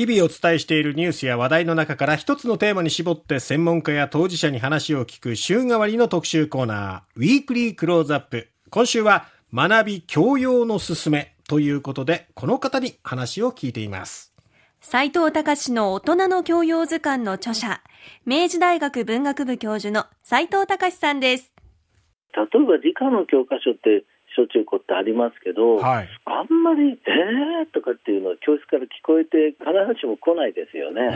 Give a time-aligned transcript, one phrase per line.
[0.00, 8.48] 日々お伝えしているニュースや話題の中から一つのテーマに絞って専門家や当事者に話を聞く週替わりの特集コーナー、ウィークリークローズアップ。
[8.70, 14.32] 今週は学び教養のすすめということで、この方に話を聞いています。
[14.80, 17.82] 斉藤隆の大人の教養図鑑の著者、
[18.24, 21.52] 明治大学文学部教授の斉藤隆さんです。
[22.34, 24.06] 例えば理科の教科書って
[24.36, 31.10] 小中高ってありますけど、はい、あんまり「えー」とかっていうのは教室から聞こえて必ずしも来ないですよね。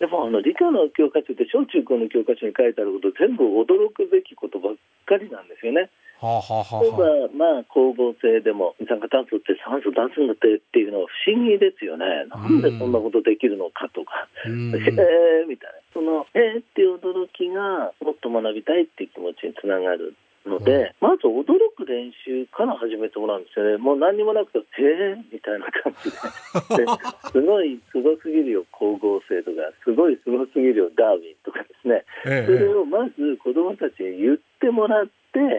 [0.00, 5.90] でもあの理科の教科書って小中高の教科書に書いてあること全部驚くべきことばっかりなんですよね。
[6.20, 12.04] はあはあはあ、例えば、まあ、光合成でも二酸化炭素って酸素出すんだってっていうのは不思議ですよね。
[12.28, 15.80] なんでそんなことできるのかとか、 えーみたいな。
[15.92, 20.14] その、えーっていう驚きがもっと学びたいっていう気持ちにつながる。
[20.50, 26.84] ので、まず驚く練習から始めてもらうんですよね、もう何にもなくて、へえみたいな感じで、
[27.30, 35.10] すごいすごすぎるよ、光合成とか、すごいすごすぎるよ、ダーウィンとかですね、ええ、それをまず子どもたちに言ってもらって、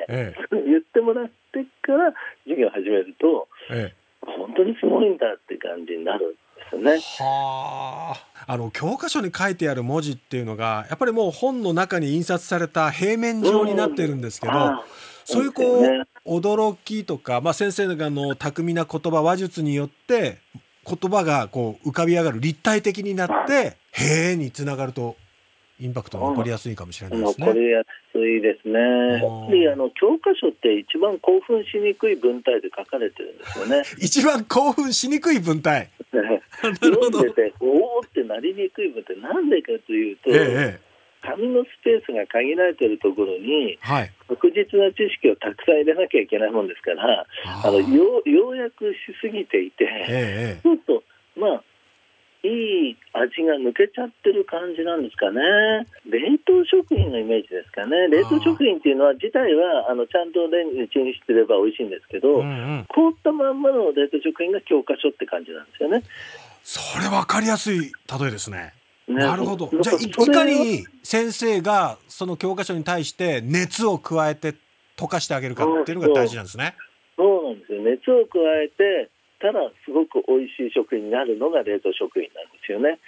[0.09, 3.47] え、言ってもらってから授業を始めると、
[4.21, 6.35] 本当にすごいんだって感じになる。
[6.55, 6.91] ですね。
[7.25, 8.30] はあ。
[8.47, 14.79] あの教科書に書いてある文字っていうのがやっぱりもう本の中に印刷された平面上になってるんですけど、うん、
[15.25, 20.39] そういうこう、ね、驚きとか、まあ、先生がの巧みな言葉話術によって
[20.85, 25.15] 言葉がこう浮かび上がる立体的になって「へえ」につながると
[25.81, 27.47] インパクトが残りやすいかもしれないですね。
[27.47, 28.79] 残りやすいですね。
[28.79, 33.83] やっぱりあの教科書って一番興奮しにくい文体で書かれてるんですよね。
[33.97, 35.89] 一番興奮しにくい文体。
[36.61, 40.29] 読んでておおってなりにくい文体なんでかというと。
[40.29, 47.27] ええ紙のスペースが限られているところに、はい、確実な知識をたくさん入れなきゃいけないもんですから、
[47.63, 51.03] あのよようやくしすぎていて、ええ、ちょっと、
[51.37, 51.63] まあ、
[52.43, 55.41] いい味が抜けちゃってる感じなんですかね。
[56.09, 58.07] 冷凍食品のイメージですかね。
[58.09, 62.49] 冷凍食品っていうのは自体はあのちゃんとレンジでチンしてれば美味しいんですけど、うんう
[62.81, 66.03] ん、凍ったまんまの冷凍食品が教科書って感じなんですよね。
[66.63, 68.73] それ分かりやすい例えですね。
[69.07, 69.69] ねなるほど。
[69.79, 74.55] じゃあいかに先生がその教科書に対して熱を加えて
[74.97, 76.73] 溶かしてあげるかっていうのが大事なんですね。
[77.17, 77.81] そうなんですよ。
[77.83, 82.99] 熱を加えてたらすごく美味しい食品になるのが冷凍食品なんですよね。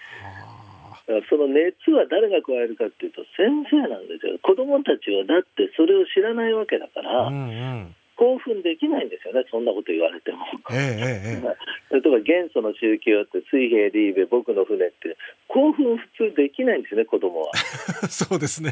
[1.30, 4.40] その熱は誰が加えるかっていうと先生なんですよ。
[4.42, 10.46] 子供たちはだってそれを知らないわけだから、うんうん興奮できないんですよね、そんなこと言われても。
[10.72, 11.52] えええ
[11.92, 15.18] え、 例えば元素の宗教って水平リーベ僕の船って
[15.48, 17.52] 興奮普通できないんですよね、子供は。
[18.08, 18.72] そうですね。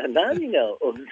[0.12, 0.60] 何が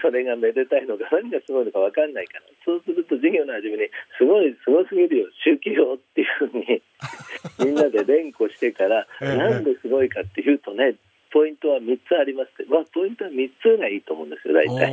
[0.01, 2.43] それがめでたいのか何がすごいのか分かんないから。
[2.65, 6.83] そうすると授業の初めにすごいすごすぎるよ宗教っていうふうに
[7.65, 10.95] みんなで連呼してから、ええ、なんですごいかっていうとね
[11.33, 14.93] ポイントは3つありまして、まあ、ポイントは3つがいいと思うんですよ、大体。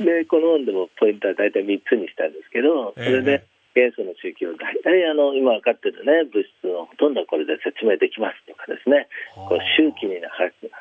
[0.02, 3.42] で、この本でもポイントは大体3つにしたんですけど、それで、
[3.78, 9.06] 元素の周期を大体あの今分かってるね物質のほとんどはこれで説明できますとかですね。
[9.38, 10.18] こう周期に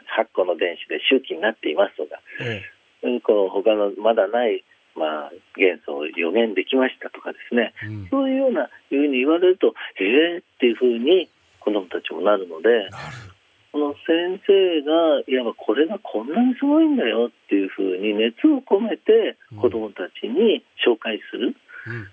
[0.09, 2.65] 発個の電子で周期になっていますとか、え
[3.05, 4.65] え、この他のまだない
[4.97, 11.29] まあ、元素を予言できましたとかですね、うん、そういうようないうふうに言われるとええー、っていうふうに
[11.59, 12.89] 子どもたちもなるので
[13.71, 21.53] この先生がいわばこれがこんなにすごいんだよっていうふうに熱を込めて子どもたちに紹介する。
[21.85, 22.07] うん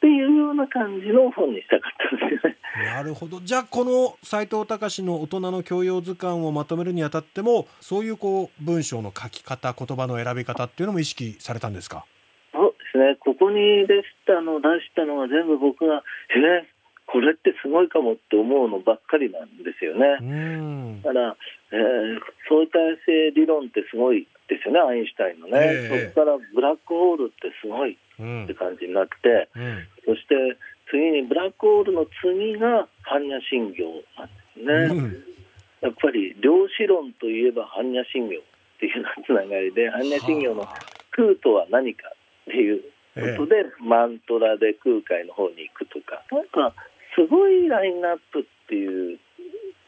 [0.00, 2.56] っていうような感じの本にしたかったんですよね。
[2.86, 3.38] なるほど。
[3.40, 12.06] じゃあこの斉藤隆の大人の教養図鑑をまとめるにあたってもそういうこう文章の書き方言葉の選び方っていうのも意識されたんですか？
[12.52, 13.16] そうですね。
[13.20, 16.66] ここに出したの出したのは全部僕がえ
[17.04, 21.02] これってすごいかもって思うのばっかりなんですよね。
[21.02, 21.36] だから、
[21.72, 25.58] えー、相対性理論ってすごいですよね、アインシュタインのね。
[25.62, 30.34] えー、そこからブラックホールってすごいって感じになって、うん、そして
[30.90, 33.86] 次にブラックホールの次が般若心経
[34.18, 35.00] なんですね。
[35.00, 35.24] うん、
[35.80, 38.42] やっぱり量子論といえば般若心経っ
[38.80, 40.66] ていうつながりで、般若心経の
[41.12, 42.82] 空とは何かっていう
[43.14, 46.74] ことで、えー、マントラで空海の方に行くとか、なんか
[47.14, 49.18] すごいラインナップっていう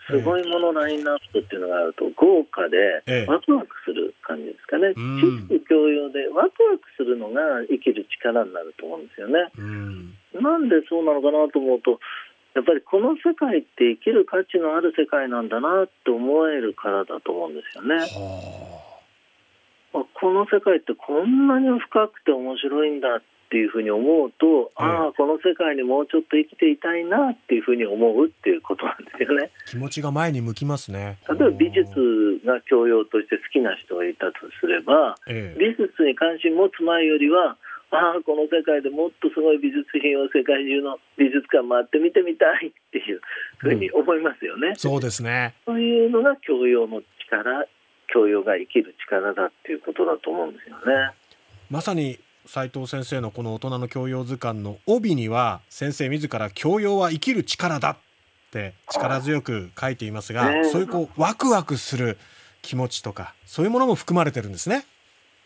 [0.07, 9.51] すごいものラインナップっていうのがあると豪華でワクワクする感じですかね、ええ、知識教養でワクワクするのが生きる力になると思うんですよね。
[10.41, 12.01] なんでそうなのかなと思うと
[12.55, 17.97] やっぱりこの世界って生きる価値のある世界なんだなって思えるからだと思うんですよね。
[19.93, 23.23] この世界ってこんなに深くて面白いんだっ
[23.53, 29.51] っていうふうに思うと、ああ、この世界にもうちょっと生きていたいなっていうふうに思うっていうことなんですよね。
[29.69, 31.19] 気持ちが前に向きますね。
[31.29, 31.93] 例えば美術
[32.49, 37.59] が教養として好きな人がいたとすれば、ええ、美術に関心持つ前よりは、
[37.93, 43.21] ああ、この世界でもっとすごい美術品を世界中の美術館回って見てみたいっていう
[43.59, 44.69] ふうに思いますよね。
[44.69, 45.53] うん、そうですね。
[45.67, 47.69] そういうのが教養の力、
[48.09, 51.13] 教養が生きる力だっていうことだと思うんですよね。
[51.69, 57.97] まさに斉藤先生のこの大人の教養図鑑の帯には先生自ら教養は生きる力だっ
[58.51, 62.19] て力強く書いていますが、そういうこうワクワクする
[62.61, 64.85] 気持ちとかそういうものも含まれてるんですね。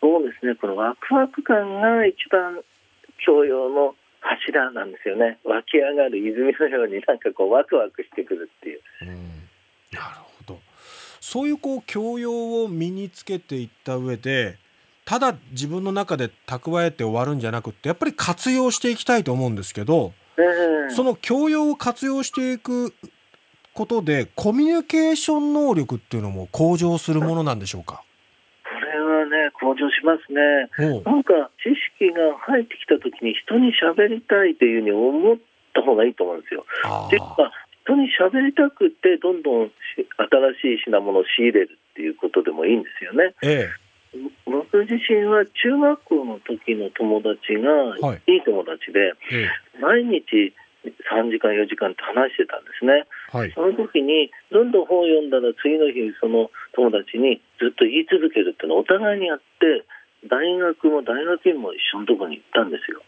[0.01, 0.55] そうですね。
[0.55, 2.61] このワクワク感が一番
[3.25, 5.39] 教養の柱なんですよね。
[5.43, 8.81] 湧き上がる泉のようになんかこうワクワクしてくるっていう。
[9.01, 9.15] うん、
[9.91, 10.59] なるほど。
[11.21, 14.57] そういうこう教養を身につけていった上で
[15.07, 22.93] ただ自分の中で蓄えて終わるんじゃなくてやっぱり活用していきたいと思うんですけど、えー、その教養を活用していく
[23.73, 28.03] ことでコミュニケーション能力っていうのも向上するものなんでしょうか？
[28.65, 31.01] これはね向上しますね。
[31.05, 35.37] なんか知識が入ってきた時に人に喋りたいというふうに思っ
[35.73, 36.65] た方がいいと思うんですよ。
[37.07, 37.53] っていうか
[37.85, 39.71] 人に喋りたくてどんどん
[40.59, 43.33] 新しい品物を仕入れるっていうことでもいいんですよね。
[43.41, 43.86] ええ
[44.47, 48.39] 僕自身は中学校の時の友達がい。
[48.39, 49.13] い友達で、
[49.79, 50.55] 毎日
[51.11, 53.03] 3時間、4時間って話してたんですね、
[53.35, 59.83] はい、その時にどんどん本を読んだら次の日、その友達にずっと言い続けるっていうのをお互いにやって、
[60.25, 63.03] 大学も大学院も一緒のところに行ったんですよ。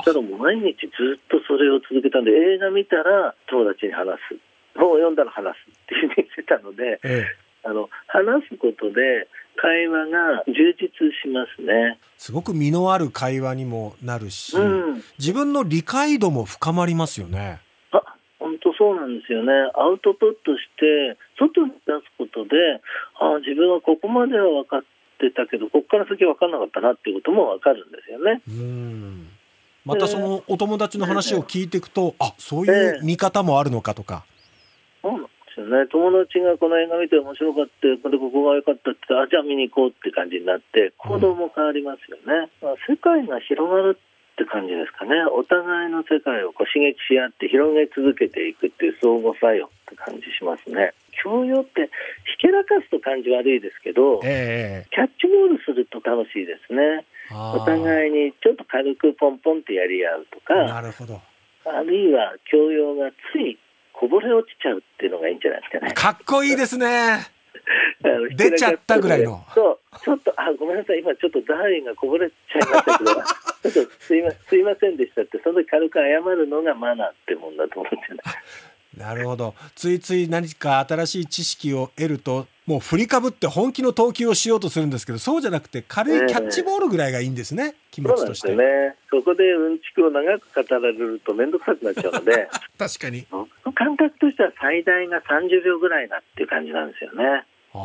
[0.00, 4.40] そしたらもう毎日ずっとそれを続けたんで、映画見たら友達に話す、
[4.74, 7.50] 本を読んだら話すっていうふうにしてたので、ええ。
[7.62, 9.28] あの話すことで
[9.60, 10.88] 会話が充実
[11.22, 11.98] しますね。
[12.16, 17.60] すごく身のある会話にもなるし、うん、自分の理解度も深まりますよね。
[17.92, 18.00] あ
[18.38, 19.52] 本当そうなんですよね。
[19.74, 22.56] アウトプットして外に出すことで
[23.20, 24.80] あ自分はここまでは分かっ
[25.18, 28.40] てたけどここから先分かんなかったなっていうことも分かるんですよね。
[28.48, 29.28] うん。
[29.84, 34.39] またそのお友達の話を聞いていくと、えー、あそういう見方もあるのかとか、えー、
[35.50, 35.86] ですよね。
[35.90, 45.12] 友達がこの映画見て面白かったこれここが良かったってあじゃあ見に行こうって感じになって行動も変わりますよね、うん、まあ、世界が広がるって感じですかね。
[45.36, 50.94] お互いの世界をこう刺激し合って広げ続けていくっていう相互作用って感じしますね。
[51.22, 51.90] 教養って
[52.38, 57.04] ひけらかすと感じ悪いですけど、えー、キャッチボールすると楽しいですね。
[57.30, 61.20] お互いにちょっと軽くポンポンってやり合うとかなるほど。
[61.66, 63.58] あるいは教養がつい
[63.92, 65.92] こぼれ落ちちゃうっていうのがいいんじゃないですかね。
[65.94, 67.24] かっこいいですね。
[68.36, 69.42] 出ちゃったぐらいの。
[69.54, 78.20] そう、ちょっと、あ、ごめんなさい、今ちょっとダーリンがこぼれちゃいましたけど、ちょっとすいますいませんでしたって、その時軽く謝るのがマナーってもんだと思ってね。
[78.96, 79.54] なるほど。
[79.74, 88.48] ついつい何か新しい知識を得ると、もう振りかぶって本気の投球をしようとするんですけど、そうじゃなくて軽いキャッチボールぐらいがいいんですね、気持ちとして。
[88.48, 88.64] そうね。
[89.10, 92.48] そこでうんちくを長く語られると面倒くさくなっちゃうので、
[92.78, 93.26] 確かに。
[93.74, 97.24] 感覚としては最大が30秒ぐらいだっていう感じなんですよね。
[97.24, 97.44] あ
[97.74, 97.78] あ、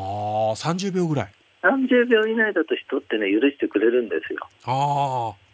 [0.55, 1.27] 30秒ぐらい。
[1.63, 4.39] 30秒以内だと人ってね、許してくれるんですよ。
[4.65, 5.44] ああ。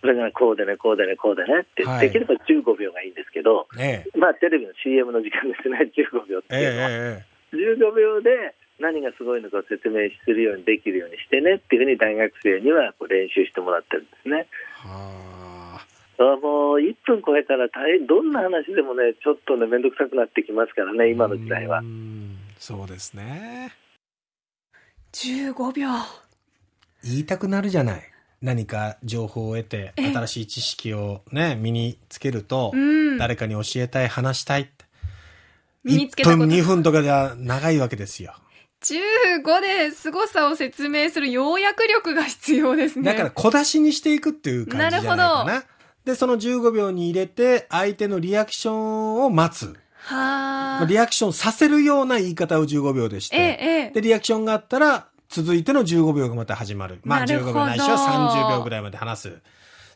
[0.00, 6.88] それがこうでね、こうでね、こうでねって、はい、できれば15秒がいいんですけど、ええ、まあテレビの CM の時間ですね、15秒っていうのは。
[6.90, 14.46] ええ、15秒で何がすごいのかを説明するようにできるようにしてねっていうふうに大学生にはこう練習してもらってるんですね。
[14.76, 15.86] はあ
[16.18, 21.82] もう1分超えたら大変どんな話でもねちょっとね面倒くさくなってきますからね今の時代は。
[22.58, 23.72] そうですね。
[25.12, 25.88] 15秒
[27.04, 28.02] 言いたくなるじゃない。
[28.40, 32.72] 何か情報を得て新しい知識をね身につけると、
[33.18, 34.62] 誰かに教えたい話したい。
[34.62, 34.84] って
[35.86, 38.34] 1分2分とかじゃ長いわけですよ。
[38.82, 43.04] 15で凄さを説明する要約力が必要ですね。
[43.04, 45.64] だから小出しにしていくっていう感じじゃないかな。
[46.04, 49.76] でその15秒に入れて相手のリアクションを待つ。
[50.00, 57.00] はリアクションさせるような言い方を15秒でして、ええ、でリアクションがあったら続いての15秒がまた始まる。
[57.04, 59.38] まあ15秒ないしは30秒ぐらいまで話す。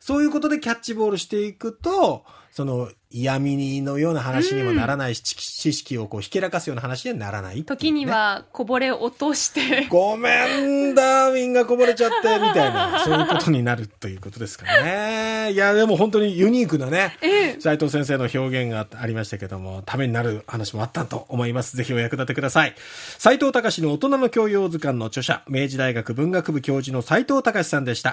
[0.05, 9.87] そういうことでキャッチボールしていくと、その嫌味のような話にもならないし、うん、知識をこうひけらかすような話にはならない、ね、時にはこぼれ落として。
[9.89, 13.01] ごめんダーウィンがこぼれちゃってみたいな。
[13.05, 15.53] そういうことになるということですかね。
[15.53, 17.17] いやでも本当にユニークなね
[17.61, 17.77] 斉、え。
[17.79, 21.77] 藤先生の表現がありましたけどもためになる話もあったと思います。
[21.77, 22.75] ぜひお役立てください。
[23.19, 28.11] 斉藤隆の大人の教養図鑑の著者明治大学文学部教授の斉藤隆さんでした